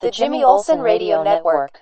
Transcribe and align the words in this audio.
The 0.00 0.10
Jimmy 0.10 0.42
Olsen 0.42 0.80
Radio 0.80 1.22
Network. 1.22 1.80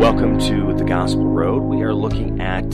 Welcome 0.00 0.40
to 0.40 0.74
the 0.74 0.84
Gospel 0.84 1.28
Road. 1.28 1.62
We 1.62 1.82
are 1.82 1.94
looking 1.94 2.40
at 2.40 2.64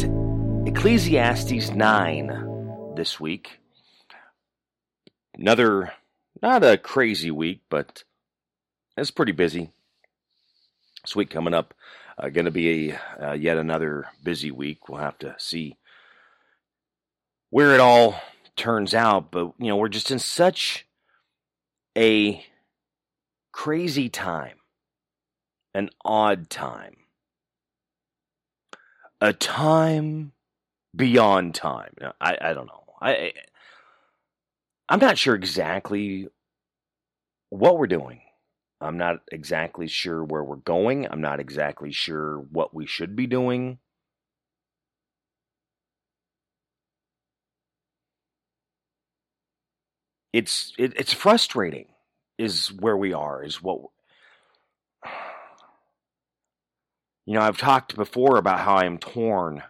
Ecclesiastes 0.66 1.68
9 1.68 2.94
this 2.96 3.20
week. 3.20 3.60
Another, 5.34 5.92
not 6.40 6.64
a 6.64 6.78
crazy 6.78 7.30
week, 7.30 7.60
but 7.68 8.04
it's 8.96 9.10
pretty 9.10 9.32
busy. 9.32 9.70
This 11.04 11.14
week 11.14 11.28
coming 11.28 11.52
up, 11.52 11.74
uh, 12.16 12.30
going 12.30 12.46
to 12.46 12.50
be 12.50 12.92
a, 12.92 12.98
uh, 13.22 13.32
yet 13.34 13.58
another 13.58 14.06
busy 14.22 14.50
week. 14.50 14.88
We'll 14.88 15.00
have 15.00 15.18
to 15.18 15.34
see 15.36 15.76
where 17.50 17.74
it 17.74 17.80
all 17.80 18.18
turns 18.56 18.94
out, 18.94 19.30
but 19.30 19.52
you 19.58 19.68
know, 19.68 19.76
we're 19.76 19.88
just 19.88 20.10
in 20.10 20.18
such 20.18 20.86
a 21.96 22.44
crazy 23.52 24.08
time, 24.08 24.58
an 25.74 25.90
odd 26.04 26.50
time, 26.50 26.96
a 29.20 29.32
time 29.32 30.32
beyond 30.94 31.54
time. 31.54 31.94
I, 32.20 32.38
I 32.40 32.52
don't 32.54 32.66
know. 32.66 32.84
I 33.00 33.32
I'm 34.88 34.98
not 35.00 35.18
sure 35.18 35.34
exactly 35.34 36.28
what 37.50 37.78
we're 37.78 37.86
doing. 37.86 38.22
I'm 38.80 38.98
not 38.98 39.20
exactly 39.30 39.86
sure 39.86 40.24
where 40.24 40.42
we're 40.42 40.56
going. 40.56 41.06
I'm 41.08 41.20
not 41.20 41.38
exactly 41.38 41.92
sure 41.92 42.38
what 42.38 42.74
we 42.74 42.86
should 42.86 43.14
be 43.14 43.26
doing. 43.26 43.78
It's 50.32 50.72
it, 50.78 50.92
it's 50.96 51.12
frustrating 51.12 51.86
is 52.38 52.68
where 52.68 52.96
we 52.96 53.12
are 53.12 53.42
is 53.42 53.62
what 53.62 53.80
you 57.26 57.34
know 57.34 57.40
i've 57.40 57.58
talked 57.58 57.96
before 57.96 58.36
about 58.36 58.60
how 58.60 58.76
i'm 58.76 58.98
torn 58.98 59.62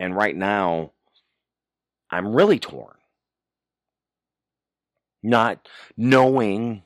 and 0.00 0.14
right 0.14 0.36
now 0.36 0.92
i'm 2.10 2.34
really 2.34 2.58
torn. 2.58 2.94
Not 5.22 5.68
knowing 5.96 6.82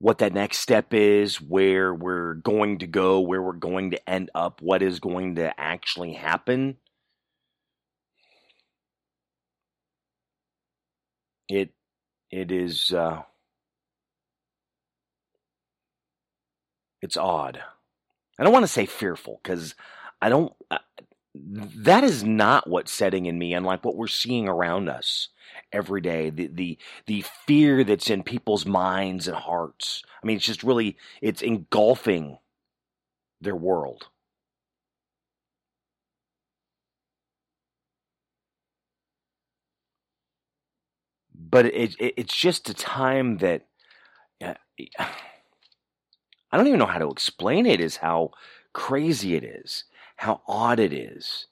what 0.00 0.18
that 0.18 0.34
next 0.34 0.58
step 0.58 0.92
is 0.92 1.40
where 1.40 1.94
we're 1.94 2.34
going 2.34 2.78
to 2.78 2.86
go 2.86 3.20
where 3.20 3.42
we're 3.42 3.52
going 3.52 3.92
to 3.92 4.10
end 4.10 4.30
up 4.34 4.60
what 4.62 4.82
is 4.82 5.00
going 5.00 5.36
to 5.36 5.58
actually 5.60 6.12
happen 6.12 6.76
it 11.50 11.70
it 12.30 12.52
is 12.52 12.92
uh, 12.92 13.22
it's 17.02 17.16
odd. 17.16 17.60
I 18.38 18.44
don't 18.44 18.52
want 18.52 18.64
to 18.64 18.68
say 18.72 18.86
fearful 18.86 19.40
because 19.42 19.74
I 20.22 20.28
don't. 20.28 20.52
Uh, 20.70 20.78
that 21.34 22.02
is 22.04 22.24
not 22.24 22.68
what's 22.68 22.92
setting 22.92 23.26
in 23.26 23.38
me, 23.38 23.54
unlike 23.54 23.84
what 23.84 23.96
we're 23.96 24.08
seeing 24.08 24.48
around 24.48 24.88
us 24.88 25.28
every 25.72 26.00
day. 26.00 26.30
The 26.30 26.48
the 26.48 26.78
the 27.06 27.24
fear 27.46 27.84
that's 27.84 28.10
in 28.10 28.22
people's 28.22 28.66
minds 28.66 29.28
and 29.28 29.36
hearts. 29.36 30.02
I 30.22 30.26
mean, 30.26 30.36
it's 30.36 30.46
just 30.46 30.62
really 30.62 30.96
it's 31.20 31.42
engulfing 31.42 32.38
their 33.40 33.56
world. 33.56 34.08
But 41.50 41.66
it, 41.66 41.96
it, 41.98 42.14
it's 42.16 42.36
just 42.36 42.68
a 42.68 42.74
time 42.74 43.38
that 43.38 43.66
uh, 44.44 44.54
I 46.52 46.56
don't 46.56 46.66
even 46.66 46.78
know 46.80 46.86
how 46.86 46.98
to 46.98 47.10
explain 47.10 47.66
it. 47.66 47.80
Is 47.80 47.96
how 47.96 48.30
crazy 48.72 49.34
it 49.34 49.44
is, 49.44 49.84
how 50.16 50.42
odd 50.46 50.80
it 50.80 50.92
is, 50.92 51.46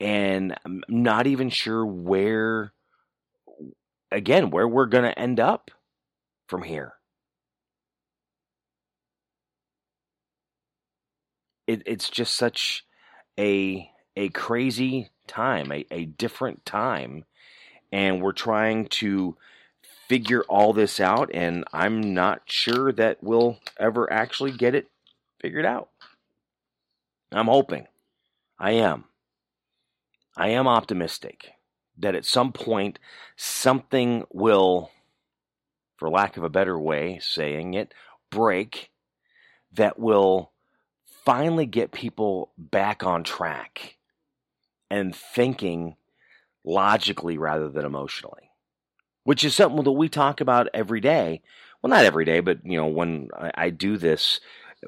and 0.00 0.56
I'm 0.64 0.82
not 0.88 1.26
even 1.26 1.48
sure 1.48 1.86
where, 1.86 2.72
again, 4.10 4.50
where 4.50 4.68
we're 4.68 4.86
going 4.86 5.04
to 5.04 5.18
end 5.18 5.40
up 5.40 5.70
from 6.48 6.62
here. 6.62 6.94
It, 11.66 11.82
it's 11.86 12.10
just 12.10 12.36
such 12.36 12.84
a 13.38 13.90
a 14.16 14.28
crazy 14.30 15.10
time, 15.26 15.70
a, 15.70 15.84
a 15.90 16.06
different 16.06 16.64
time 16.64 17.24
and 17.92 18.22
we're 18.22 18.32
trying 18.32 18.86
to 18.86 19.36
figure 20.08 20.42
all 20.48 20.72
this 20.72 21.00
out 21.00 21.30
and 21.34 21.64
I'm 21.72 22.14
not 22.14 22.42
sure 22.46 22.92
that 22.92 23.22
we'll 23.22 23.58
ever 23.78 24.12
actually 24.12 24.52
get 24.52 24.74
it 24.74 24.88
figured 25.40 25.66
out. 25.66 25.88
I'm 27.32 27.46
hoping. 27.46 27.86
I 28.58 28.72
am. 28.72 29.04
I 30.36 30.48
am 30.48 30.68
optimistic 30.68 31.52
that 31.98 32.14
at 32.14 32.24
some 32.24 32.52
point 32.52 32.98
something 33.36 34.24
will 34.32 34.90
for 35.96 36.10
lack 36.10 36.36
of 36.36 36.44
a 36.44 36.50
better 36.50 36.78
way 36.78 37.18
saying 37.22 37.74
it 37.74 37.92
break 38.30 38.90
that 39.72 39.98
will 39.98 40.52
finally 41.24 41.66
get 41.66 41.90
people 41.90 42.52
back 42.56 43.02
on 43.02 43.24
track 43.24 43.96
and 44.90 45.14
thinking 45.14 45.96
logically 46.66 47.38
rather 47.38 47.68
than 47.70 47.86
emotionally, 47.86 48.50
which 49.24 49.44
is 49.44 49.54
something 49.54 49.84
that 49.84 49.92
we 49.92 50.08
talk 50.08 50.40
about 50.40 50.68
every 50.74 51.00
day. 51.00 51.40
Well, 51.80 51.90
not 51.90 52.04
every 52.04 52.24
day, 52.24 52.40
but 52.40 52.58
you 52.64 52.76
know, 52.76 52.86
when 52.86 53.28
I, 53.34 53.50
I 53.54 53.70
do 53.70 53.96
this 53.96 54.40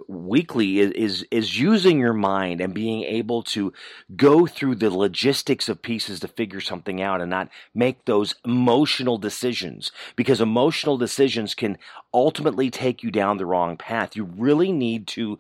weekly 0.06 0.81
is, 0.81 0.91
is 0.93 1.27
is 1.31 1.59
using 1.59 1.99
your 1.99 2.12
mind 2.12 2.61
and 2.61 2.75
being 2.75 3.05
able 3.05 3.43
to 3.43 3.72
go 4.16 4.47
through 4.47 4.75
the 4.75 4.91
logistics 4.91 5.69
of 5.69 5.83
pieces 5.83 6.21
to 6.21 6.28
figure 6.28 6.61
something 6.61 7.00
out 7.00 7.21
and 7.21 7.31
not 7.31 7.49
make 7.75 8.05
those 8.05 8.34
emotional 8.45 9.19
decisions 9.19 9.91
because 10.15 10.41
emotional 10.41 10.99
decisions 10.99 11.55
can 11.55 11.78
ultimately 12.12 12.71
take 12.71 13.03
you 13.03 13.10
down 13.10 13.39
the 13.39 13.47
wrong 13.47 13.77
path 13.77 14.15
you 14.15 14.25
really 14.25 14.72
need 14.72 15.06
to 15.06 15.39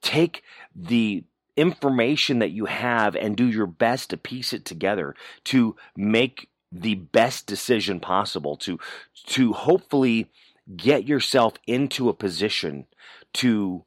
take 0.00 0.42
the 0.74 1.24
information 1.58 2.38
that 2.38 2.50
you 2.50 2.66
have 2.66 3.16
and 3.16 3.36
do 3.36 3.46
your 3.46 3.66
best 3.66 4.10
to 4.10 4.16
piece 4.16 4.52
it 4.52 4.64
together 4.64 5.14
to 5.44 5.76
make 5.96 6.48
the 6.70 6.94
best 6.94 7.46
decision 7.46 7.98
possible 7.98 8.56
to 8.56 8.78
to 9.26 9.52
hopefully 9.52 10.30
get 10.76 11.06
yourself 11.06 11.54
into 11.66 12.08
a 12.08 12.14
position 12.14 12.86
to 13.32 13.84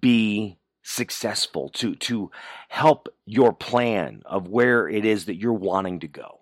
be 0.00 0.58
successful 0.82 1.68
to 1.68 1.94
to 1.94 2.30
help 2.68 3.08
your 3.26 3.52
plan 3.52 4.22
of 4.24 4.48
where 4.48 4.88
it 4.88 5.04
is 5.04 5.26
that 5.26 5.36
you're 5.36 5.52
wanting 5.52 6.00
to 6.00 6.08
go. 6.08 6.40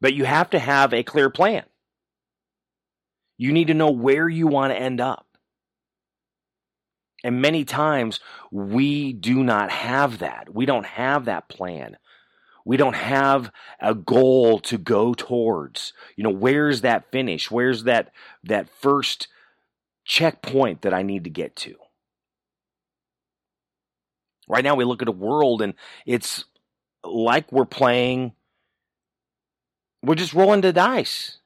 But 0.00 0.14
you 0.14 0.24
have 0.24 0.50
to 0.50 0.58
have 0.58 0.94
a 0.94 1.02
clear 1.02 1.30
plan. 1.30 1.64
You 3.38 3.52
need 3.52 3.68
to 3.68 3.74
know 3.74 3.90
where 3.90 4.28
you 4.28 4.46
want 4.46 4.72
to 4.72 4.80
end 4.80 5.00
up 5.00 5.26
and 7.24 7.40
many 7.40 7.64
times 7.64 8.20
we 8.50 9.12
do 9.12 9.42
not 9.42 9.70
have 9.70 10.18
that. 10.18 10.52
We 10.52 10.66
don't 10.66 10.86
have 10.86 11.26
that 11.26 11.48
plan. 11.48 11.96
We 12.64 12.76
don't 12.76 12.94
have 12.94 13.50
a 13.80 13.94
goal 13.94 14.60
to 14.60 14.78
go 14.78 15.14
towards. 15.14 15.92
You 16.16 16.24
know, 16.24 16.30
where's 16.30 16.82
that 16.82 17.10
finish? 17.10 17.50
Where's 17.50 17.84
that 17.84 18.12
that 18.44 18.68
first 18.80 19.28
checkpoint 20.04 20.82
that 20.82 20.94
I 20.94 21.02
need 21.02 21.24
to 21.24 21.30
get 21.30 21.56
to? 21.56 21.76
Right 24.48 24.64
now 24.64 24.74
we 24.74 24.84
look 24.84 25.02
at 25.02 25.08
a 25.08 25.12
world 25.12 25.62
and 25.62 25.74
it's 26.06 26.44
like 27.04 27.50
we're 27.50 27.64
playing 27.64 28.32
we're 30.02 30.14
just 30.16 30.34
rolling 30.34 30.60
the 30.60 30.72
dice. 30.72 31.38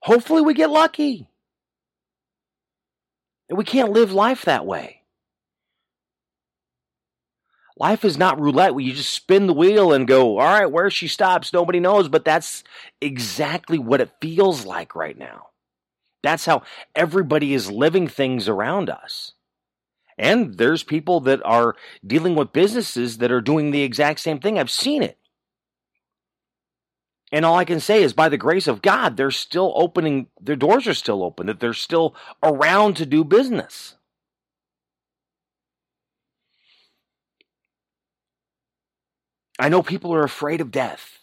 Hopefully 0.00 0.42
we 0.42 0.52
get 0.52 0.70
lucky. 0.70 1.28
We 3.52 3.64
can't 3.64 3.92
live 3.92 4.12
life 4.12 4.44
that 4.44 4.66
way. 4.66 5.02
Life 7.76 8.04
is 8.04 8.18
not 8.18 8.40
roulette 8.40 8.74
where 8.74 8.84
you 8.84 8.92
just 8.92 9.12
spin 9.12 9.46
the 9.46 9.52
wheel 9.54 9.92
and 9.92 10.06
go, 10.06 10.38
all 10.38 10.46
right, 10.46 10.70
where 10.70 10.90
she 10.90 11.08
stops, 11.08 11.52
nobody 11.52 11.80
knows. 11.80 12.08
But 12.08 12.24
that's 12.24 12.62
exactly 13.00 13.78
what 13.78 14.00
it 14.00 14.12
feels 14.20 14.64
like 14.64 14.94
right 14.94 15.16
now. 15.16 15.48
That's 16.22 16.44
how 16.44 16.62
everybody 16.94 17.54
is 17.54 17.70
living 17.70 18.06
things 18.08 18.48
around 18.48 18.90
us. 18.90 19.32
And 20.18 20.56
there's 20.56 20.82
people 20.82 21.20
that 21.20 21.40
are 21.44 21.74
dealing 22.06 22.34
with 22.34 22.52
businesses 22.52 23.18
that 23.18 23.32
are 23.32 23.40
doing 23.40 23.70
the 23.70 23.82
exact 23.82 24.20
same 24.20 24.38
thing. 24.38 24.58
I've 24.58 24.70
seen 24.70 25.02
it. 25.02 25.18
And 27.32 27.46
all 27.46 27.56
I 27.56 27.64
can 27.64 27.80
say 27.80 28.02
is 28.02 28.12
by 28.12 28.28
the 28.28 28.36
grace 28.36 28.68
of 28.68 28.82
God, 28.82 29.16
they're 29.16 29.30
still 29.30 29.72
opening, 29.74 30.26
their 30.38 30.54
doors 30.54 30.86
are 30.86 30.92
still 30.92 31.24
open, 31.24 31.46
that 31.46 31.60
they're 31.60 31.72
still 31.72 32.14
around 32.42 32.94
to 32.96 33.06
do 33.06 33.24
business. 33.24 33.94
I 39.58 39.70
know 39.70 39.82
people 39.82 40.12
are 40.12 40.24
afraid 40.24 40.60
of 40.60 40.70
death. 40.70 41.20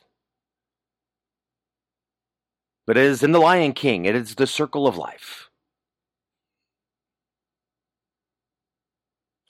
But 2.87 2.97
as 2.97 3.21
in 3.21 3.31
The 3.31 3.39
Lion 3.39 3.73
King, 3.73 4.05
it 4.05 4.15
is 4.15 4.33
the 4.33 4.47
circle 4.47 4.87
of 4.87 4.97
life. 4.97 5.51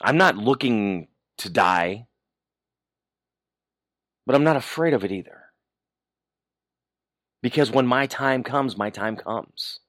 I'm 0.02 0.18
not 0.18 0.36
looking 0.36 1.08
to 1.38 1.50
die, 1.50 2.08
but 4.26 4.36
I'm 4.36 4.44
not 4.44 4.58
afraid 4.58 4.94
of 4.94 5.06
it 5.06 5.12
either. 5.12 5.39
Because 7.42 7.72
when 7.72 7.88
my 7.88 8.06
time 8.06 8.44
comes, 8.44 8.78
my 8.78 8.90
time 8.90 9.16
comes. 9.16 9.80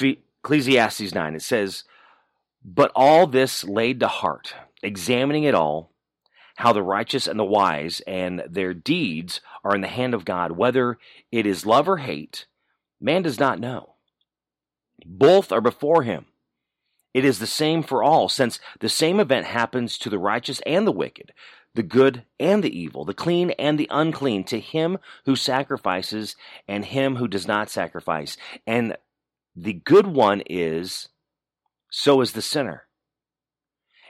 Ecclesiastes 0.00 1.14
9, 1.14 1.34
it 1.34 1.42
says, 1.42 1.84
But 2.64 2.92
all 2.94 3.26
this 3.26 3.64
laid 3.64 4.00
to 4.00 4.08
heart, 4.08 4.54
examining 4.82 5.44
it 5.44 5.54
all, 5.54 5.92
how 6.56 6.72
the 6.72 6.82
righteous 6.82 7.26
and 7.26 7.38
the 7.38 7.44
wise 7.44 8.00
and 8.06 8.42
their 8.48 8.74
deeds 8.74 9.40
are 9.64 9.74
in 9.74 9.80
the 9.80 9.88
hand 9.88 10.14
of 10.14 10.24
God, 10.24 10.52
whether 10.52 10.98
it 11.30 11.46
is 11.46 11.66
love 11.66 11.88
or 11.88 11.98
hate, 11.98 12.46
man 13.00 13.22
does 13.22 13.38
not 13.38 13.60
know. 13.60 13.94
Both 15.04 15.52
are 15.52 15.60
before 15.60 16.02
him. 16.02 16.26
It 17.14 17.24
is 17.24 17.38
the 17.38 17.46
same 17.46 17.82
for 17.82 18.02
all, 18.02 18.28
since 18.28 18.60
the 18.80 18.88
same 18.88 19.18
event 19.20 19.46
happens 19.46 19.98
to 19.98 20.10
the 20.10 20.18
righteous 20.18 20.60
and 20.66 20.86
the 20.86 20.92
wicked, 20.92 21.32
the 21.78 21.82
good 21.84 22.24
and 22.40 22.64
the 22.64 22.76
evil, 22.76 23.04
the 23.04 23.14
clean 23.14 23.50
and 23.52 23.78
the 23.78 23.86
unclean, 23.88 24.42
to 24.42 24.58
him 24.58 24.98
who 25.26 25.36
sacrifices 25.36 26.34
and 26.66 26.84
him 26.84 27.14
who 27.14 27.28
does 27.28 27.46
not 27.46 27.70
sacrifice. 27.70 28.36
And 28.66 28.96
the 29.54 29.74
good 29.74 30.08
one 30.08 30.42
is, 30.50 31.08
so 31.88 32.20
is 32.20 32.32
the 32.32 32.42
sinner. 32.42 32.88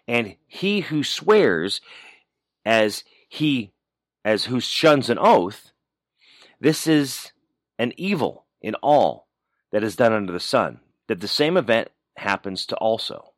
And 0.06 0.36
he 0.46 0.80
who 0.80 1.04
swears 1.04 1.82
as 2.64 3.04
he 3.28 3.74
as 4.24 4.46
who 4.46 4.60
shuns 4.60 5.10
an 5.10 5.18
oath, 5.20 5.70
this 6.58 6.86
is 6.86 7.32
an 7.78 7.92
evil 7.98 8.46
in 8.62 8.76
all 8.76 9.28
that 9.72 9.84
is 9.84 9.94
done 9.94 10.14
under 10.14 10.32
the 10.32 10.40
sun, 10.40 10.80
that 11.06 11.20
the 11.20 11.28
same 11.28 11.58
event 11.58 11.88
happens 12.16 12.64
to 12.64 12.76
also. 12.76 13.34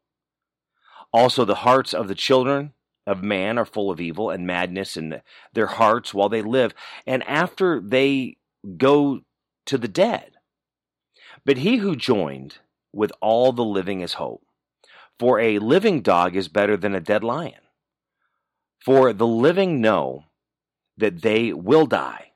Also 1.13 1.45
the 1.45 1.57
hearts 1.67 1.93
of 1.93 2.07
the 2.07 2.15
children 2.15 2.75
of 3.11 3.25
man 3.25 3.59
are 3.59 3.65
full 3.65 3.91
of 3.91 4.01
evil 4.01 4.31
and 4.31 4.47
madness 4.47 4.97
in 4.97 5.21
their 5.53 5.67
hearts 5.67 6.15
while 6.15 6.29
they 6.29 6.43
live, 6.43 6.73
and 7.07 7.25
after 7.25 7.81
they 7.81 8.37
go 8.77 9.21
to 9.67 9.77
the 9.77 9.89
dead. 9.89 10.31
But 11.45 11.59
he 11.59 11.79
who 11.79 11.97
joined 11.97 12.59
with 12.93 13.11
all 13.21 13.51
the 13.51 13.65
living 13.65 14.01
is 14.01 14.15
hope. 14.15 14.45
For 15.19 15.41
a 15.41 15.59
living 15.59 16.03
dog 16.03 16.37
is 16.37 16.47
better 16.47 16.77
than 16.77 16.95
a 16.95 17.01
dead 17.01 17.25
lion. 17.25 17.61
For 18.85 19.13
the 19.13 19.27
living 19.27 19.81
know 19.81 20.27
that 20.97 21.23
they 21.23 21.53
will 21.53 21.87
die, 21.87 22.33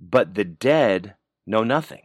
but 0.00 0.34
the 0.34 0.44
dead 0.44 1.14
know 1.46 1.62
nothing. 1.62 2.02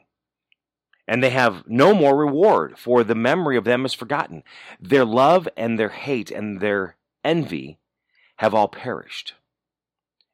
And 1.07 1.23
they 1.23 1.31
have 1.31 1.63
no 1.67 1.95
more 1.95 2.15
reward, 2.15 2.77
for 2.77 3.03
the 3.03 3.15
memory 3.15 3.57
of 3.57 3.63
them 3.63 3.85
is 3.85 3.93
forgotten. 3.93 4.43
Their 4.79 5.03
love 5.03 5.49
and 5.57 5.79
their 5.79 5.89
hate 5.89 6.29
and 6.29 6.59
their 6.61 6.95
envy 7.23 7.79
have 8.37 8.53
all 8.53 8.67
perished. 8.67 9.33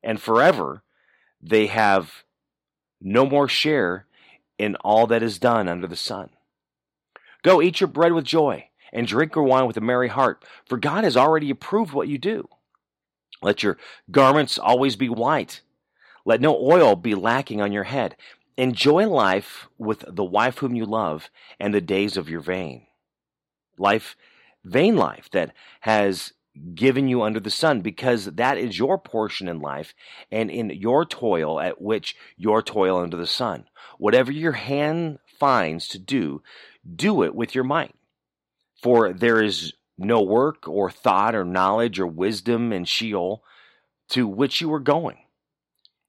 And 0.04 0.22
forever 0.22 0.84
they 1.42 1.68
have 1.68 2.24
no 3.02 3.26
more 3.26 3.48
share 3.48 4.06
in 4.58 4.76
all 4.78 5.08
that 5.08 5.24
is 5.24 5.40
done 5.40 5.68
under 5.68 5.88
the 5.88 5.96
sun. 5.96 6.30
Go 7.44 7.62
eat 7.62 7.82
your 7.82 7.90
bread 7.90 8.14
with 8.14 8.24
joy 8.24 8.70
and 8.94 9.08
drink 9.08 9.36
your 9.36 9.44
wine 9.44 9.68
with 9.68 9.76
a 9.76 9.82
merry 9.82 10.08
heart, 10.08 10.46
for 10.66 10.78
God 10.78 11.04
has 11.04 11.18
already 11.18 11.50
approved 11.50 11.94
what 11.94 12.08
you 12.08 12.18
do. 12.18 12.48
Let 13.42 13.64
your 13.64 13.78
garments 14.10 14.58
always 14.58 14.96
be 14.96 15.10
white. 15.10 15.62
Let 16.26 16.40
no 16.40 16.56
oil 16.56 16.96
be 16.96 17.16
lacking 17.16 17.60
on 17.60 17.74
your 17.74 17.84
head. 17.84 18.16
Enjoy 18.56 19.08
life 19.08 19.68
with 19.78 20.06
the 20.08 20.24
wife 20.24 20.60
whom 20.60 20.76
you 20.76 20.86
love 20.86 21.30
and 21.60 21.74
the 21.74 21.82
days 21.82 22.16
of 22.16 22.30
your 22.30 22.40
vain. 22.40 22.86
Life, 23.78 24.16
vain 24.64 24.96
life 24.96 25.30
that 25.32 25.54
has 25.82 26.34
given 26.76 27.08
you 27.08 27.24
under 27.24 27.40
the 27.40 27.50
sun, 27.50 27.82
because 27.82 28.26
that 28.26 28.58
is 28.58 28.78
your 28.78 28.98
portion 28.98 29.48
in 29.48 29.60
life 29.60 29.94
and 30.32 30.52
in 30.52 30.70
your 30.70 31.06
toil 31.06 31.60
at 31.60 31.82
which 31.82 32.16
your 32.38 32.62
toil 32.62 32.98
under 32.98 33.18
the 33.18 33.28
sun. 33.28 33.66
Whatever 33.98 34.32
your 34.32 34.52
hand 34.54 35.20
finds 35.40 35.88
to 35.90 36.00
do, 36.00 36.42
do 36.96 37.24
it 37.24 37.34
with 37.34 37.56
your 37.56 37.64
might. 37.64 37.96
For 38.82 39.14
there 39.14 39.42
is 39.42 39.74
no 39.98 40.22
work 40.22 40.68
or 40.68 40.92
thought 40.92 41.36
or 41.36 41.46
knowledge 41.46 42.00
or 42.00 42.08
wisdom 42.08 42.74
in 42.74 42.86
Sheol 42.86 43.44
to 44.10 44.28
which 44.28 44.62
you 44.62 44.72
are 44.74 44.80
going. 44.80 45.18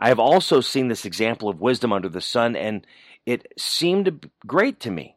I 0.00 0.08
have 0.08 0.18
also 0.18 0.60
seen 0.60 0.88
this 0.88 1.04
example 1.04 1.48
of 1.48 1.60
wisdom 1.60 1.92
under 1.92 2.08
the 2.08 2.20
sun, 2.20 2.56
and 2.56 2.86
it 3.26 3.52
seemed 3.58 4.30
great 4.46 4.80
to 4.80 4.90
me. 4.90 5.16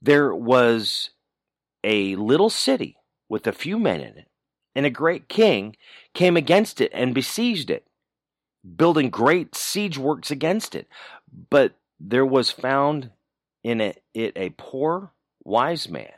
There 0.00 0.34
was 0.34 1.10
a 1.82 2.16
little 2.16 2.50
city 2.50 2.96
with 3.28 3.46
a 3.46 3.52
few 3.52 3.78
men 3.78 4.00
in 4.00 4.18
it, 4.18 4.28
and 4.74 4.86
a 4.86 4.90
great 4.90 5.28
king 5.28 5.76
came 6.14 6.36
against 6.36 6.80
it 6.80 6.90
and 6.94 7.14
besieged 7.14 7.70
it, 7.70 7.86
building 8.76 9.10
great 9.10 9.54
siege 9.54 9.98
works 9.98 10.30
against 10.30 10.74
it. 10.74 10.88
But 11.50 11.74
there 11.98 12.26
was 12.26 12.50
found 12.50 13.10
in 13.64 13.80
it, 13.80 14.02
a 14.14 14.50
poor 14.50 15.12
wise 15.44 15.88
man, 15.88 16.12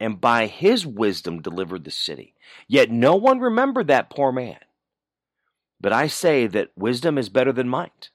and 0.00 0.20
by 0.20 0.46
his 0.46 0.86
wisdom 0.86 1.42
delivered 1.42 1.84
the 1.84 1.90
city. 1.90 2.34
Yet 2.66 2.90
no 2.90 3.14
one 3.14 3.38
remembered 3.38 3.88
that 3.88 4.10
poor 4.10 4.32
man. 4.32 4.58
But 5.82 5.92
I 5.92 6.06
say 6.06 6.46
that 6.46 6.70
wisdom 6.76 7.18
is 7.18 7.28
better 7.28 7.52
than 7.52 7.68
might. 7.68 8.10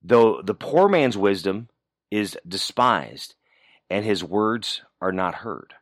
Though 0.00 0.40
the 0.40 0.54
poor 0.54 0.88
man's 0.88 1.18
wisdom 1.18 1.68
is 2.10 2.38
despised, 2.46 3.34
and 3.90 4.04
his 4.04 4.22
words 4.22 4.82
are 5.02 5.12
not 5.12 5.36
heard. 5.36 5.74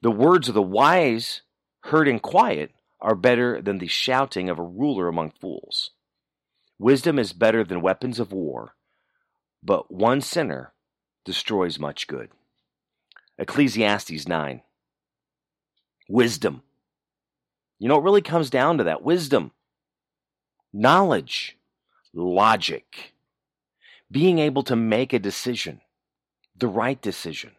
The 0.00 0.10
words 0.10 0.48
of 0.48 0.54
the 0.54 0.62
wise, 0.62 1.42
heard 1.82 2.08
in 2.08 2.18
quiet, 2.18 2.72
are 3.00 3.14
better 3.14 3.60
than 3.60 3.78
the 3.78 3.86
shouting 3.86 4.48
of 4.48 4.58
a 4.58 4.64
ruler 4.64 5.08
among 5.08 5.32
fools. 5.32 5.90
Wisdom 6.78 7.18
is 7.18 7.32
better 7.32 7.62
than 7.62 7.82
weapons 7.82 8.18
of 8.18 8.32
war, 8.32 8.74
but 9.62 9.92
one 9.92 10.20
sinner 10.20 10.72
destroys 11.24 11.78
much 11.78 12.06
good. 12.06 12.30
Ecclesiastes 13.38 14.26
9. 14.26 14.62
Wisdom. 16.08 16.62
You 17.82 17.88
know, 17.88 17.98
it 17.98 18.04
really 18.04 18.22
comes 18.22 18.48
down 18.48 18.78
to 18.78 18.84
that 18.84 19.02
wisdom, 19.02 19.50
knowledge, 20.72 21.58
logic, 22.14 23.14
being 24.08 24.38
able 24.38 24.62
to 24.62 24.76
make 24.76 25.12
a 25.12 25.18
decision, 25.18 25.80
the 26.56 26.68
right 26.68 27.02
decision. 27.02 27.56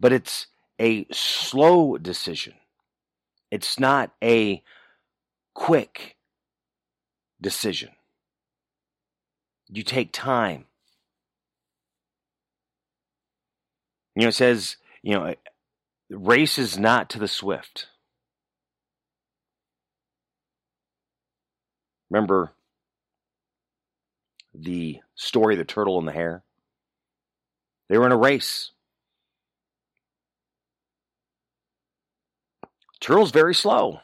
But 0.00 0.12
it's 0.12 0.48
a 0.80 1.06
slow 1.12 1.96
decision. 1.96 2.54
It's 3.52 3.78
not 3.78 4.10
a 4.20 4.64
quick 5.54 6.16
decision. 7.40 7.90
You 9.68 9.84
take 9.84 10.10
time. 10.10 10.64
You 14.16 14.22
know, 14.22 14.28
it 14.30 14.34
says, 14.34 14.76
you 15.04 15.14
know, 15.14 15.36
race 16.10 16.58
is 16.58 16.76
not 16.76 17.08
to 17.10 17.20
the 17.20 17.28
swift. 17.28 17.86
Remember 22.10 22.52
the 24.52 25.00
story 25.14 25.54
of 25.54 25.58
the 25.58 25.64
turtle 25.64 25.98
and 25.98 26.08
the 26.08 26.12
hare? 26.12 26.42
They 27.88 27.98
were 27.98 28.06
in 28.06 28.12
a 28.12 28.16
race. 28.16 28.72
Turtle's 33.00 33.30
very 33.30 33.54
slow. 33.54 34.00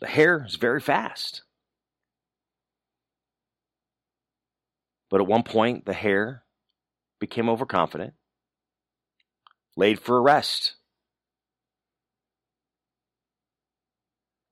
The 0.00 0.06
hare 0.06 0.44
is 0.44 0.56
very 0.56 0.80
fast. 0.80 1.42
But 5.10 5.20
at 5.20 5.26
one 5.26 5.44
point, 5.44 5.86
the 5.86 5.92
hare 5.92 6.42
became 7.20 7.48
overconfident, 7.48 8.14
laid 9.76 10.00
for 10.00 10.16
a 10.16 10.20
rest. 10.20 10.74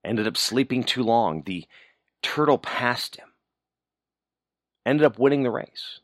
ended 0.04 0.26
up 0.26 0.37
sleeping 0.37 0.85
too 0.85 1.02
long. 1.02 1.42
The 1.42 1.66
turtle 2.23 2.59
passed 2.59 3.17
him, 3.17 3.29
ended 4.87 5.05
up 5.05 5.19
winning 5.19 5.43
the 5.43 5.50
race. 5.50 6.00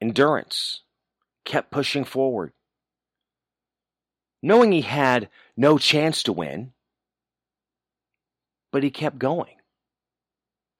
Endurance 0.00 0.82
kept 1.44 1.70
pushing 1.70 2.04
forward. 2.04 2.52
Knowing 4.42 4.70
he 4.70 4.82
had 4.82 5.28
no 5.56 5.78
chance 5.78 6.22
to 6.22 6.32
win, 6.32 6.72
but 8.70 8.82
he 8.82 8.90
kept 8.90 9.18
going. 9.18 9.56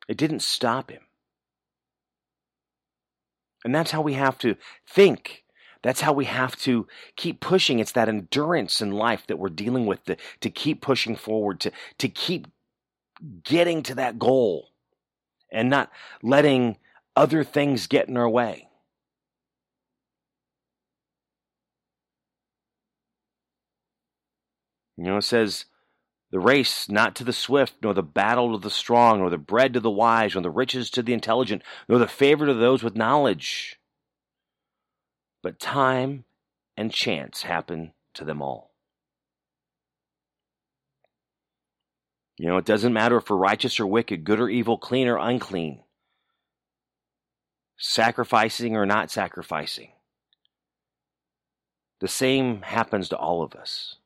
It 0.09 0.19
didn't 0.19 0.43
stop 0.43 0.91
him. 0.91 1.03
And 3.65 3.75
that's 3.75 3.91
how 3.91 4.03
we 4.03 4.13
have 4.13 4.39
to 4.39 4.57
think. 4.87 5.43
That's 5.87 6.01
how 6.01 6.13
we 6.13 6.25
have 6.25 6.57
to 6.63 6.89
keep 7.15 7.39
pushing. 7.39 7.79
It's 7.79 7.93
that 7.93 8.09
endurance 8.09 8.83
in 8.83 8.91
life 8.91 9.25
that 9.29 9.39
we're 9.39 9.51
dealing 9.51 9.87
with 9.87 10.03
to, 10.07 10.17
to 10.41 10.51
keep 10.51 10.81
pushing 10.81 11.15
forward, 11.15 11.61
to, 11.61 11.71
to 11.99 12.09
keep 12.09 12.49
getting 13.45 13.85
to 13.85 13.95
that 13.95 14.19
goal 14.19 14.71
and 15.53 15.71
not 15.71 15.93
letting 16.25 16.79
other 17.15 17.45
things 17.45 17.87
get 17.87 18.09
in 18.09 18.17
our 18.17 18.29
way. 18.29 18.69
You 24.97 25.05
know, 25.05 25.19
it 25.19 25.23
says, 25.23 25.67
the 26.33 26.41
race 26.41 26.89
not 26.89 27.15
to 27.15 27.23
the 27.23 27.33
swift, 27.33 27.75
nor 27.81 27.95
the 27.95 28.03
battle 28.03 28.59
to 28.59 28.59
the 28.59 28.71
strong, 28.73 29.21
nor 29.21 29.31
the 29.31 29.39
bread 29.39 29.75
to 29.75 29.81
the 29.81 29.89
wise, 29.89 30.35
nor 30.35 30.43
the 30.43 30.51
riches 30.51 30.91
to 30.91 31.03
the 31.05 31.13
intelligent, 31.13 31.63
nor 31.89 32.01
the 32.01 32.09
favor 32.09 32.45
to 32.45 32.55
those 32.55 32.83
with 32.83 32.97
knowledge. 32.97 33.79
But 35.47 35.61
time 35.61 36.25
and 36.77 36.91
chance 36.91 37.43
happen 37.43 37.93
to 38.15 38.25
them 38.25 38.43
all. 38.43 38.73
You 42.37 42.49
know, 42.49 42.57
it 42.57 42.65
doesn't 42.65 42.93
matter 42.93 43.17
if 43.17 43.31
we're 43.31 43.37
righteous 43.37 43.79
or 43.79 43.87
wicked, 43.87 44.25
good 44.25 44.41
or 44.41 44.49
evil, 44.49 44.77
clean 44.77 45.07
or 45.07 45.19
unclean, 45.19 45.85
sacrificing 47.79 48.75
or 48.75 48.87
not 48.87 49.13
sacrificing. 49.13 49.93
The 52.01 52.09
same 52.09 52.63
happens 52.63 53.09
to 53.11 53.17
all 53.17 53.45
of 53.45 53.55
us. 53.55 53.99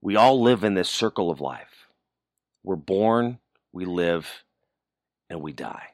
We 0.00 0.14
all 0.14 0.40
live 0.40 0.62
in 0.62 0.74
this 0.74 0.88
circle 0.88 1.32
of 1.32 1.40
life. 1.40 1.88
We're 2.62 2.76
born, 2.76 3.40
we 3.72 3.86
live, 3.86 4.44
and 5.28 5.42
we 5.42 5.52
die. 5.52 5.91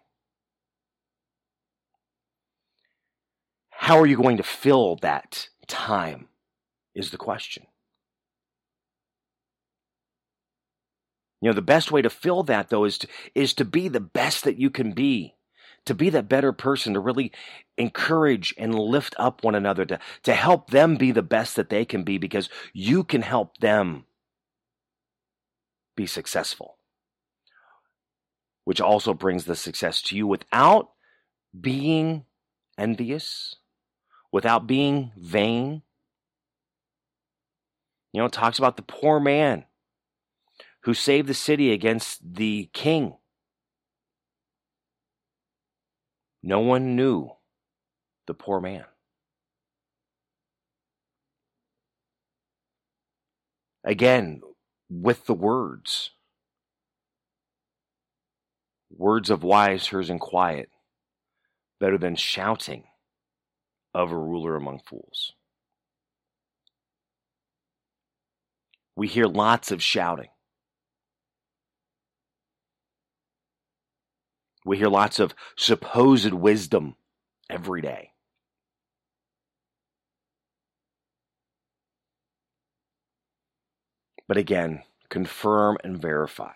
How 3.81 3.99
are 3.99 4.07
you 4.07 4.17
going 4.17 4.37
to 4.37 4.43
fill 4.43 4.97
that 4.97 5.49
time? 5.67 6.29
Is 6.95 7.11
the 7.11 7.17
question. 7.17 7.67
You 11.41 11.51
know, 11.51 11.55
the 11.55 11.63
best 11.63 11.93
way 11.93 12.03
to 12.03 12.11
fill 12.11 12.43
that 12.45 12.71
though 12.71 12.85
is 12.85 12.99
to, 12.99 13.09
is 13.35 13.55
to 13.55 13.65
be 13.65 13.89
the 13.89 14.01
best 14.01 14.45
that 14.45 14.59
you 14.59 14.69
can 14.71 14.93
be 14.93 15.37
to 15.89 15.95
be 15.95 16.11
that 16.11 16.29
better 16.29 16.53
person, 16.53 16.93
to 16.93 17.01
really 17.01 17.33
encourage 17.79 18.55
and 18.59 18.75
lift 18.75 19.15
up 19.19 19.43
one 19.43 19.55
another, 19.55 19.87
to, 19.87 19.99
to 20.23 20.35
help 20.35 20.69
them 20.69 20.97
be 20.97 21.13
the 21.13 21.23
best 21.23 21.57
that 21.57 21.71
they 21.71 21.85
can 21.85 22.05
be 22.05 22.19
because 22.19 22.51
you 22.75 23.03
can 23.03 23.23
help 23.23 23.57
them 23.59 24.05
be 25.97 26.07
successful. 26.07 26.77
Which 28.65 28.83
also 28.83 29.15
brings 29.15 29.47
the 29.47 29.57
success 29.57 30.03
to 30.03 30.17
you 30.17 30.27
without 30.27 30.91
being 31.59 32.27
envious, 32.77 33.57
without 34.33 34.67
being 34.67 35.13
vain. 35.17 35.83
You 38.13 38.21
know, 38.21 38.27
it 38.27 38.33
talks 38.33 38.59
about 38.59 38.77
the 38.77 38.83
poor 38.83 39.21
man 39.21 39.65
who 40.83 40.95
saved 40.95 41.29
the 41.29 41.35
city 41.35 41.73
against 41.73 42.21
the 42.35 42.71
king. 42.73 43.17
No 46.43 46.61
one 46.61 46.97
knew 46.97 47.31
the 48.27 48.35
poor 48.35 48.61
man. 48.61 48.85
Again, 53.85 54.43
with 54.91 55.27
the 55.27 55.35
words 55.35 56.11
words 58.91 59.31
of 59.31 59.43
wise 59.45 59.87
hers, 59.89 60.11
in 60.11 60.19
quiet, 60.19 60.71
better 61.79 61.99
than 61.99 62.17
shouting 62.17 62.88
of 63.95 64.12
a 64.12 64.18
ruler 64.18 64.57
among 64.57 64.80
fools. 64.80 65.33
We 68.97 69.07
hear 69.07 69.26
lots 69.26 69.71
of 69.71 69.83
shouting. 69.83 70.28
We 74.64 74.76
hear 74.76 74.88
lots 74.88 75.18
of 75.18 75.35
supposed 75.57 76.33
wisdom 76.33 76.97
every 77.49 77.80
day. 77.80 78.12
But 84.26 84.37
again, 84.37 84.83
confirm 85.09 85.78
and 85.83 86.00
verify. 86.00 86.52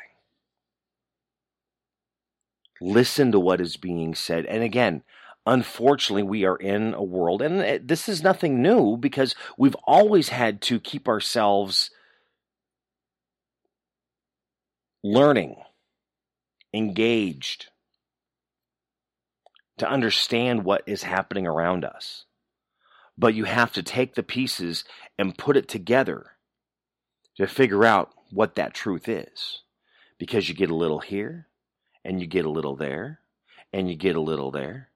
Listen 2.81 3.33
to 3.33 3.41
what 3.41 3.61
is 3.61 3.77
being 3.77 4.15
said. 4.15 4.45
And 4.47 4.63
again, 4.63 5.05
unfortunately, 5.47 6.23
we 6.23 6.45
are 6.45 6.57
in 6.57 6.95
a 6.95 7.03
world, 7.03 7.43
and 7.43 7.61
eh, 7.61 7.79
this 7.83 8.09
is 8.09 8.23
nothing 8.23 8.63
new 8.63 8.97
because 8.97 9.35
we've 9.59 9.77
always 9.85 10.29
had 10.29 10.61
to 10.63 10.81
keep 10.81 11.09
ourselves 11.09 11.91
learning, 15.03 15.57
engaged, 16.73 17.67
to 19.79 19.89
understand 19.89 20.65
what 20.65 20.83
is 20.87 21.03
happening 21.03 21.47
around 21.47 21.85
us. 21.85 22.25
But 23.19 23.35
you 23.35 23.45
have 23.45 23.73
to 23.73 23.83
take 23.83 24.15
the 24.15 24.23
pieces 24.23 24.85
and 25.19 25.37
put 25.37 25.57
it 25.57 25.69
together 25.69 26.33
to 27.37 27.47
figure 27.47 27.85
out 27.85 28.11
what 28.31 28.55
that 28.55 28.75
truth 28.75 29.09
is. 29.09 29.63
Because 30.19 30.49
you 30.49 30.55
get 30.55 30.71
a 30.71 30.75
little 30.75 31.01
here, 31.01 31.49
and 32.05 32.21
you 32.21 32.27
get 32.29 32.45
a 32.45 32.51
little 32.51 32.77
there, 32.77 33.21
and 33.73 33.91
you 33.91 33.97
get 33.97 34.15
a 34.15 34.21
little 34.21 34.53
there, 34.53 34.92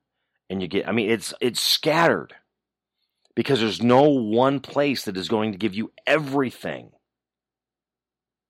and 0.48 0.62
you 0.62 0.68
get, 0.68 0.88
I 0.88 0.92
mean, 0.92 1.10
it's, 1.10 1.34
it's 1.40 1.60
scattered 1.60 2.34
because 3.34 3.60
there's 3.60 3.82
no 3.82 4.02
one 4.02 4.60
place 4.60 5.04
that 5.04 5.16
is 5.16 5.28
going 5.28 5.52
to 5.52 5.58
give 5.58 5.74
you 5.74 5.92
everything 6.06 6.90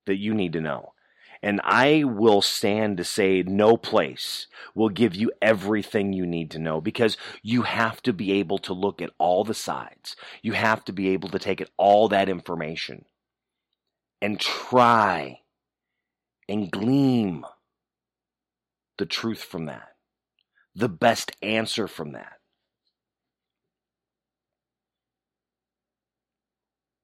that 0.06 0.16
you 0.16 0.34
need 0.34 0.52
to 0.52 0.60
know. 0.60 0.92
And 1.42 1.60
I 1.62 2.04
will 2.04 2.40
stand 2.40 2.96
to 2.96 3.04
say 3.04 3.42
no 3.42 3.76
place 3.76 4.46
will 4.74 4.88
give 4.88 5.14
you 5.14 5.30
everything 5.42 6.12
you 6.12 6.26
need 6.26 6.50
to 6.52 6.58
know 6.58 6.80
because 6.80 7.16
you 7.42 7.62
have 7.62 8.00
to 8.02 8.12
be 8.12 8.32
able 8.32 8.58
to 8.58 8.72
look 8.72 9.02
at 9.02 9.10
all 9.18 9.44
the 9.44 9.54
sides. 9.54 10.16
You 10.42 10.52
have 10.52 10.84
to 10.86 10.92
be 10.92 11.10
able 11.10 11.28
to 11.30 11.38
take 11.38 11.60
it 11.60 11.70
all 11.76 12.08
that 12.08 12.28
information 12.28 13.04
and 14.22 14.40
try 14.40 15.40
and 16.48 16.70
glean 16.70 17.44
the 18.98 19.06
truth 19.06 19.42
from 19.42 19.66
that, 19.66 19.95
the 20.76 20.88
best 20.88 21.33
answer 21.42 21.88
from 21.88 22.12
that. 22.12 22.37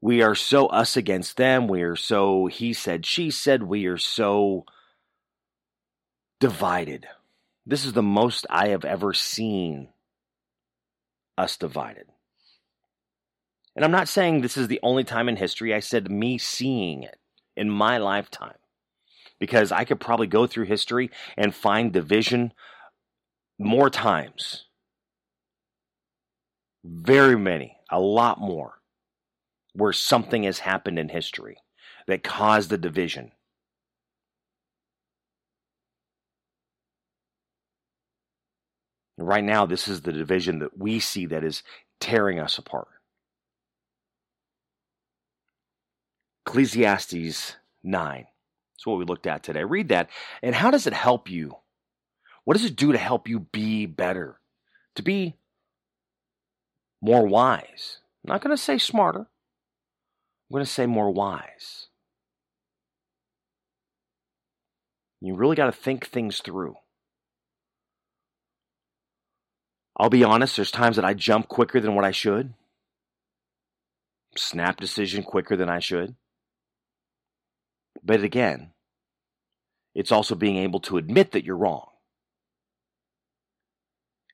we 0.02 0.20
are 0.20 0.34
so 0.34 0.66
us 0.66 0.96
against 0.96 1.36
them. 1.36 1.68
We 1.68 1.82
are 1.82 1.96
so 1.96 2.46
he 2.46 2.72
said, 2.72 3.06
she 3.06 3.30
said. 3.30 3.62
We 3.62 3.86
are 3.86 3.96
so 3.96 4.66
divided. 6.40 7.06
This 7.64 7.84
is 7.84 7.92
the 7.92 8.02
most 8.02 8.44
I 8.50 8.68
have 8.68 8.84
ever 8.84 9.14
seen 9.14 9.88
us 11.38 11.56
divided. 11.56 12.06
And 13.76 13.84
I'm 13.84 13.92
not 13.92 14.08
saying 14.08 14.40
this 14.40 14.56
is 14.56 14.66
the 14.66 14.80
only 14.82 15.04
time 15.04 15.28
in 15.28 15.36
history. 15.36 15.72
I 15.72 15.80
said 15.80 16.10
me 16.10 16.36
seeing 16.36 17.04
it 17.04 17.16
in 17.56 17.70
my 17.70 17.98
lifetime. 17.98 18.56
Because 19.38 19.70
I 19.70 19.84
could 19.84 20.00
probably 20.00 20.26
go 20.26 20.46
through 20.48 20.66
history 20.66 21.10
and 21.36 21.54
find 21.54 21.92
division 21.92 22.52
more 23.58 23.90
times. 23.90 24.66
Very 26.84 27.38
many, 27.38 27.76
a 27.90 28.00
lot 28.00 28.40
more 28.40 28.74
where 29.74 29.92
something 29.92 30.42
has 30.44 30.58
happened 30.58 30.98
in 30.98 31.08
history 31.08 31.56
that 32.06 32.22
caused 32.22 32.70
the 32.70 32.78
division. 32.78 33.32
Right 39.16 39.44
now, 39.44 39.66
this 39.66 39.88
is 39.88 40.00
the 40.00 40.12
division 40.12 40.58
that 40.60 40.76
we 40.76 40.98
see 40.98 41.26
that 41.26 41.44
is 41.44 41.62
tearing 42.00 42.40
us 42.40 42.58
apart. 42.58 42.88
Ecclesiastes 46.46 47.56
9. 47.84 48.26
That's 48.82 48.86
what 48.86 48.98
we 48.98 49.04
looked 49.04 49.26
at 49.28 49.44
today. 49.44 49.62
Read 49.64 49.88
that. 49.90 50.10
And 50.42 50.54
how 50.54 50.70
does 50.70 50.86
it 50.86 50.92
help 50.92 51.30
you? 51.30 51.54
What 52.44 52.54
does 52.54 52.64
it 52.64 52.76
do 52.76 52.92
to 52.92 52.98
help 52.98 53.28
you 53.28 53.40
be 53.40 53.86
better? 53.86 54.38
To 54.96 55.02
be 55.02 55.36
more 57.00 57.26
wise? 57.26 57.98
I'm 58.24 58.32
not 58.32 58.42
going 58.42 58.56
to 58.56 58.62
say 58.62 58.78
smarter 58.78 59.26
I'm 60.52 60.56
going 60.56 60.66
to 60.66 60.70
say 60.70 60.84
more 60.84 61.10
wise. 61.10 61.86
You 65.22 65.34
really 65.34 65.56
got 65.56 65.64
to 65.64 65.72
think 65.72 66.06
things 66.06 66.42
through. 66.42 66.74
I'll 69.96 70.10
be 70.10 70.24
honest, 70.24 70.56
there's 70.56 70.70
times 70.70 70.96
that 70.96 71.06
I 71.06 71.14
jump 71.14 71.48
quicker 71.48 71.80
than 71.80 71.94
what 71.94 72.04
I 72.04 72.10
should, 72.10 72.52
snap 74.36 74.78
decision 74.78 75.22
quicker 75.22 75.56
than 75.56 75.70
I 75.70 75.78
should. 75.78 76.16
But 78.04 78.22
again, 78.22 78.72
it's 79.94 80.12
also 80.12 80.34
being 80.34 80.58
able 80.58 80.80
to 80.80 80.98
admit 80.98 81.32
that 81.32 81.44
you're 81.46 81.56
wrong 81.56 81.91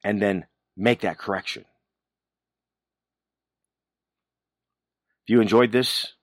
and 0.04 0.20
then 0.20 0.46
make 0.76 1.00
that 1.00 1.18
correction. 1.18 1.64
If 5.24 5.30
you 5.30 5.40
enjoyed 5.40 5.72
this, 5.72 6.14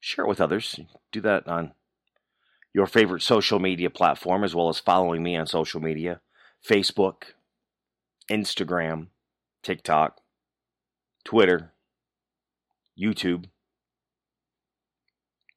share 0.00 0.24
it 0.24 0.28
with 0.28 0.40
others. 0.40 0.78
Do 1.10 1.20
that 1.22 1.48
on 1.48 1.72
your 2.72 2.86
favorite 2.86 3.22
social 3.22 3.58
media 3.58 3.90
platform, 3.90 4.44
as 4.44 4.54
well 4.54 4.68
as 4.68 4.78
following 4.78 5.22
me 5.22 5.36
on 5.36 5.46
social 5.46 5.80
media 5.80 6.20
Facebook, 6.64 7.22
Instagram, 8.30 9.08
TikTok, 9.62 10.20
Twitter, 11.24 11.72
YouTube. 12.98 13.46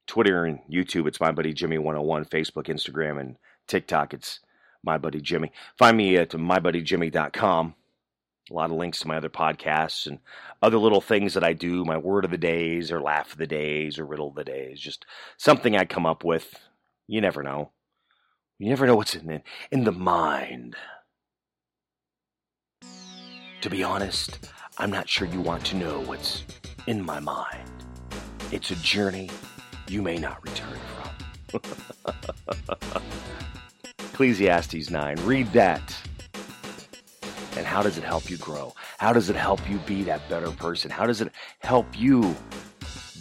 Twitter 0.08 0.44
and 0.44 0.60
YouTube, 0.70 1.08
it's 1.08 1.22
my 1.22 1.32
buddy 1.32 1.54
Jimmy 1.54 1.78
101. 1.78 2.26
Facebook, 2.26 2.66
Instagram, 2.66 3.20
and 3.20 3.38
TikTok, 3.68 4.14
it's 4.14 4.42
my 4.84 4.98
buddy 4.98 5.22
Jimmy. 5.22 5.52
Find 5.78 5.98
me 5.98 6.18
at 6.18 6.32
mybuddyjimmy.com. 6.32 7.76
A 8.50 8.54
lot 8.54 8.72
of 8.72 8.78
links 8.78 9.00
to 9.00 9.08
my 9.08 9.18
other 9.18 9.30
podcasts 9.30 10.08
and 10.08 10.20
other 10.62 10.78
little 10.78 11.00
things 11.00 11.36
that 11.36 11.44
I 11.44 11.54
do, 11.54 11.86
my 11.86 11.98
word 11.98 12.26
of 12.26 12.32
the 12.32 12.38
days 12.38 12.92
or 12.92 13.02
laugh 13.02 13.32
of 13.32 13.38
the 13.38 13.48
days 13.48 13.98
or 13.98 14.06
riddle 14.06 14.28
of 14.30 14.36
the 14.36 14.44
days, 14.44 14.80
just 14.80 15.06
something 15.38 15.76
I 15.76 15.86
come 15.86 16.06
up 16.06 16.24
with. 16.24 16.60
You 17.08 17.22
never 17.22 17.44
know. 17.44 17.72
You 18.60 18.70
never 18.70 18.86
know 18.86 18.96
what's 18.96 19.16
in 19.16 19.28
the, 19.28 19.42
in 19.72 19.86
the 19.86 19.92
mind. 19.92 20.76
To 23.62 23.70
be 23.70 23.84
honest, 23.84 24.50
I'm 24.78 24.92
not 24.92 25.08
sure 25.08 25.28
you 25.28 25.40
want 25.40 25.66
to 25.68 25.76
know 25.76 26.02
what's 26.02 26.44
in 26.88 27.06
my 27.06 27.20
mind. 27.20 27.70
It's 28.52 28.72
a 28.72 28.76
journey 28.76 29.30
you 29.88 30.02
may 30.02 30.18
not 30.18 30.44
return 30.44 30.80
from. 31.52 31.62
Ecclesiastes 34.12 34.90
9. 34.90 35.16
Read 35.24 35.48
that. 35.54 35.96
And 37.56 37.66
how 37.66 37.82
does 37.82 37.98
it 37.98 38.04
help 38.04 38.30
you 38.30 38.38
grow? 38.38 38.74
How 38.98 39.14
does 39.14 39.30
it 39.30 39.36
help 39.38 39.68
you 39.70 39.78
be 39.80 40.04
that 40.04 40.28
better 40.30 40.52
person? 40.52 40.92
How 40.92 41.08
does 41.08 41.22
it 41.22 41.32
help 41.60 41.88
you 41.98 42.36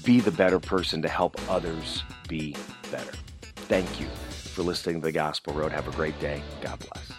be 0.05 0.21
the 0.21 0.33
better 0.33 0.59
person 0.59 1.01
to 1.03 1.09
help 1.09 1.41
others 1.49 2.03
be 2.29 2.57
better? 2.91 3.13
Thank 3.55 4.01
you 4.01 4.09
for 4.09 4.63
listening 4.63 4.97
to 4.97 5.03
the 5.03 5.13
Gospel 5.13 5.55
Road. 5.55 5.71
Have 5.73 5.87
a 5.87 5.93
great 5.93 6.19
day. 6.19 6.43
God 6.61 6.81
bless. 6.81 7.10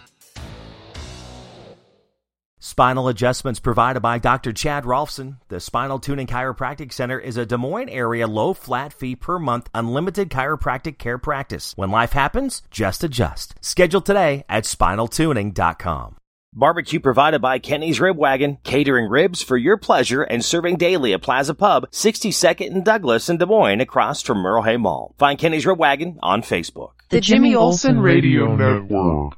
Spinal 2.72 3.08
adjustments 3.08 3.60
provided 3.60 4.00
by 4.00 4.16
Dr. 4.16 4.50
Chad 4.54 4.84
Rolfson. 4.84 5.36
The 5.48 5.60
Spinal 5.60 5.98
Tuning 5.98 6.26
Chiropractic 6.26 6.90
Center 6.90 7.18
is 7.18 7.36
a 7.36 7.44
Des 7.44 7.58
Moines 7.58 7.90
area 7.90 8.26
low 8.26 8.54
flat 8.54 8.94
fee 8.94 9.14
per 9.14 9.38
month 9.38 9.68
unlimited 9.74 10.30
chiropractic 10.30 10.96
care 10.96 11.18
practice. 11.18 11.74
When 11.76 11.90
life 11.90 12.12
happens, 12.12 12.62
just 12.70 13.04
adjust. 13.04 13.56
Schedule 13.60 14.00
today 14.00 14.44
at 14.48 14.64
spinaltuning.com. 14.64 16.16
Barbecue 16.54 16.98
provided 16.98 17.42
by 17.42 17.58
Kenny's 17.58 18.00
Rib 18.00 18.16
Wagon, 18.16 18.56
catering 18.64 19.10
ribs 19.10 19.42
for 19.42 19.58
your 19.58 19.76
pleasure 19.76 20.22
and 20.22 20.42
serving 20.42 20.76
daily 20.76 21.12
at 21.12 21.20
Plaza 21.20 21.52
Pub, 21.52 21.90
62nd 21.90 22.68
and 22.68 22.84
Douglas 22.86 23.28
in 23.28 23.36
Des 23.36 23.44
Moines 23.44 23.82
across 23.82 24.22
from 24.22 24.38
Merle 24.38 24.62
Hay 24.62 24.78
Mall. 24.78 25.14
Find 25.18 25.38
Kenny's 25.38 25.66
Rib 25.66 25.78
Wagon 25.78 26.18
on 26.22 26.40
Facebook. 26.40 26.92
The 27.10 27.20
Jimmy 27.20 27.54
Olsen 27.54 28.00
Radio 28.00 28.56
Network. 28.56 29.34